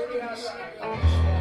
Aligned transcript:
Go, 0.00 1.39